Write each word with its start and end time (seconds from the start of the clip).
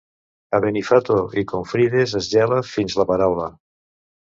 A 0.57 0.59
Benifato 0.65 1.19
i 1.43 1.45
Confrides 1.53 2.19
es 2.23 2.33
gela 2.35 2.61
fins 2.75 3.01
la 3.05 3.11
paraula. 3.15 3.57